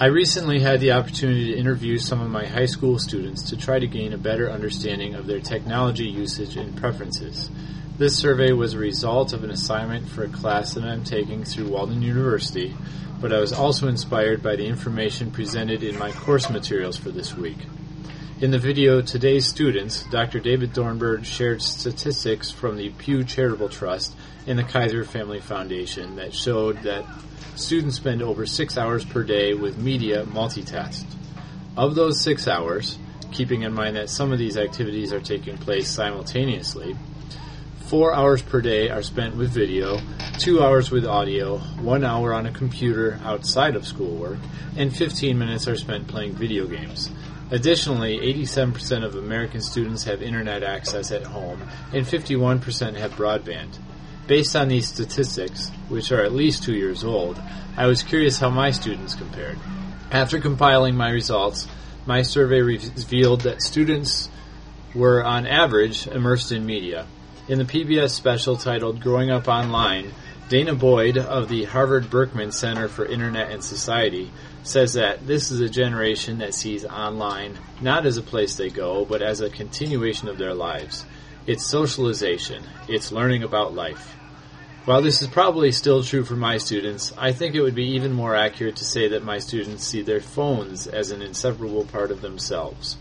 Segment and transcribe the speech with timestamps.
[0.00, 3.78] I recently had the opportunity to interview some of my high school students to try
[3.78, 7.48] to gain a better understanding of their technology usage and preferences.
[7.96, 11.68] This survey was a result of an assignment for a class that I'm taking through
[11.68, 12.74] Walden University,
[13.20, 17.36] but I was also inspired by the information presented in my course materials for this
[17.36, 17.58] week.
[18.40, 20.40] In the video, today's students, Dr.
[20.40, 24.12] David Thornburg shared statistics from the Pew Charitable Trust
[24.48, 27.04] and the Kaiser Family Foundation that showed that
[27.54, 31.06] students spend over six hours per day with media multitasked.
[31.76, 32.98] Of those six hours,
[33.30, 36.96] keeping in mind that some of these activities are taking place simultaneously,
[37.86, 40.00] four hours per day are spent with video,
[40.38, 44.38] two hours with audio, one hour on a computer outside of schoolwork,
[44.76, 47.10] and 15 minutes are spent playing video games.
[47.54, 51.62] Additionally, 87% of American students have internet access at home,
[51.92, 53.78] and 51% have broadband.
[54.26, 57.40] Based on these statistics, which are at least two years old,
[57.76, 59.56] I was curious how my students compared.
[60.10, 61.68] After compiling my results,
[62.06, 64.28] my survey revealed that students
[64.92, 67.06] were, on average, immersed in media.
[67.46, 70.12] In the PBS special titled Growing Up Online,
[70.48, 74.30] danah boyd of the Harvard Berkman Center for Internet and Society
[74.62, 79.06] says that this is a generation that sees online not as a place they go,
[79.06, 81.06] but as a continuation of their lives.
[81.46, 82.62] It's socialization.
[82.88, 84.16] It's learning about life.
[84.84, 88.12] While this is probably still true for my students, I think it would be even
[88.12, 92.20] more accurate to say that my students see their phones as an inseparable part of
[92.20, 92.98] themselves.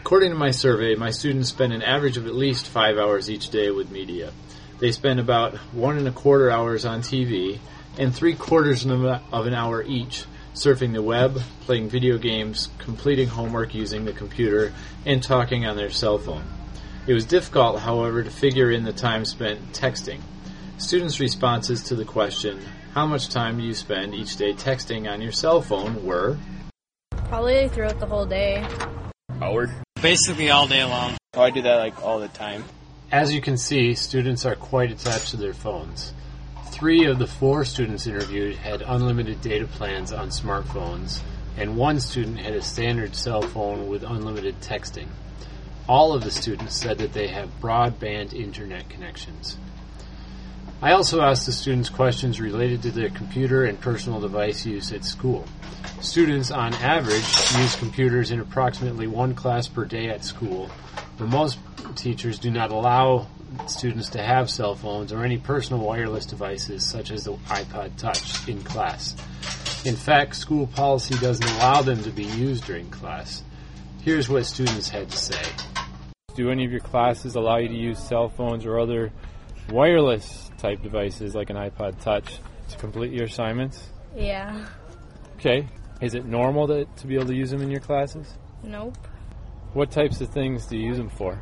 [0.00, 3.48] According to my survey, my students spend an average of at least five hours each
[3.48, 4.32] day with media.
[4.78, 7.58] They spend about one and a quarter hours on TV
[7.98, 13.74] and three quarters of an hour each surfing the web, playing video games, completing homework
[13.74, 14.72] using the computer,
[15.04, 16.44] and talking on their cell phone.
[17.06, 20.20] It was difficult, however, to figure in the time spent texting.
[20.78, 22.60] Students' responses to the question,
[22.94, 26.04] How much time do you spend each day texting on your cell phone?
[26.04, 26.38] were
[27.28, 28.64] Probably throughout the whole day.
[29.42, 29.70] Hour?
[30.00, 31.16] Basically all day long.
[31.34, 32.64] Oh, I do that like all the time.
[33.14, 36.12] As you can see, students are quite attached to their phones.
[36.72, 41.20] Three of the four students interviewed had unlimited data plans on smartphones,
[41.56, 45.06] and one student had a standard cell phone with unlimited texting.
[45.88, 49.58] All of the students said that they have broadband internet connections.
[50.82, 55.04] I also asked the students questions related to their computer and personal device use at
[55.04, 55.44] school.
[56.00, 60.68] Students, on average, use computers in approximately one class per day at school,
[61.16, 61.60] the most
[61.94, 63.26] teachers do not allow
[63.66, 68.48] students to have cell phones or any personal wireless devices such as the iPod Touch
[68.48, 69.14] in class.
[69.84, 73.42] In fact, school policy doesn't allow them to be used during class.
[74.02, 75.42] Here's what students had to say.
[76.34, 79.12] Do any of your classes allow you to use cell phones or other
[79.70, 82.38] wireless type devices like an iPod Touch
[82.70, 83.90] to complete your assignments?
[84.16, 84.66] Yeah.
[85.36, 85.68] Okay.
[86.00, 88.26] Is it normal to, to be able to use them in your classes?
[88.62, 88.96] Nope.
[89.74, 91.38] What types of things do you use them for?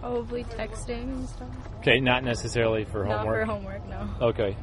[0.00, 1.48] Probably texting and stuff.
[1.80, 3.46] Okay, not necessarily for Not homework.
[3.46, 4.08] for homework, no.
[4.28, 4.56] Okay.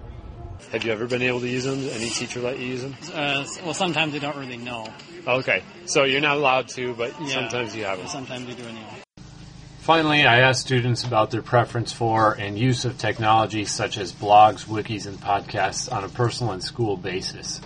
[0.72, 1.78] Have you ever been able to use them?
[1.94, 2.96] Any teacher let you use them?
[3.14, 4.88] Uh, well, sometimes they don't really know.
[5.28, 7.28] Okay, so you're not allowed to, but Yeah.
[7.28, 8.08] sometimes you have them.
[8.08, 9.04] Sometimes they do anyway.
[9.82, 14.66] Finally, I asked students about their preference for and use of technology such as blogs,
[14.66, 17.62] wikis, and podcasts on a personal and school basis.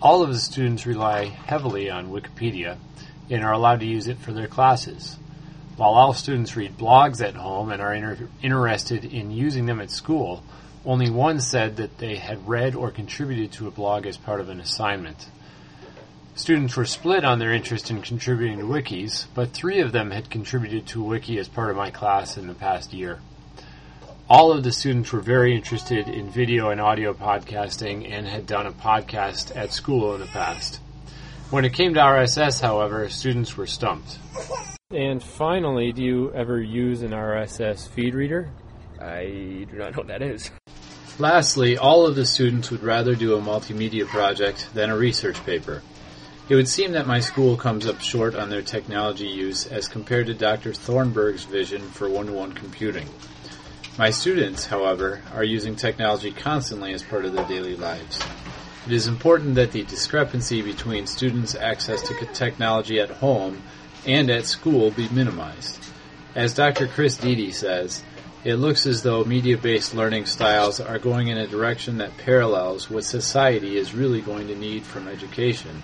[0.00, 2.78] All of the students rely heavily on Wikipedia
[3.30, 5.16] and are allowed to use it for their classes.
[5.76, 9.90] While all students read blogs at home and are inter- interested in using them at
[9.90, 10.42] school,
[10.84, 14.48] only one said that they had read or contributed to a blog as part of
[14.48, 15.28] an assignment.
[16.34, 20.30] Students were split on their interest in contributing to wikis, but three of them had
[20.30, 23.20] contributed to a wiki as part of my class in the past year.
[24.28, 28.66] All of the students were very interested in video and audio podcasting and had done
[28.66, 30.80] a podcast at school in the past.
[31.50, 34.18] When it came to RSS, however, students were stumped.
[34.92, 38.50] And finally, do you ever use an RSS feed reader?
[39.00, 40.50] I do not know what that is.
[41.18, 45.82] Lastly, all of the students would rather do a multimedia project than a research paper.
[46.50, 50.26] It would seem that my school comes up short on their technology use as compared
[50.26, 50.74] to Dr.
[50.74, 53.08] Thornburg's vision for one-to-one computing.
[53.96, 58.22] My students, however, are using technology constantly as part of their daily lives.
[58.86, 63.62] It is important that the discrepancy between students' access to technology at home
[64.06, 65.82] and at school be minimized.
[66.34, 66.86] As Dr.
[66.86, 68.02] Chris Dede says,
[68.44, 73.04] it looks as though media-based learning styles are going in a direction that parallels what
[73.04, 75.82] society is really going to need from education.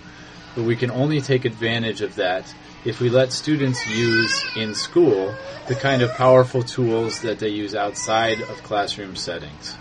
[0.56, 2.52] But we can only take advantage of that
[2.84, 5.32] if we let students use in school
[5.68, 9.78] the kind of powerful tools that they use outside of classroom settings.